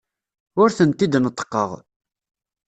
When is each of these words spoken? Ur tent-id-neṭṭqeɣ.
Ur 0.61 0.69
tent-id-neṭṭqeɣ. 0.77 1.69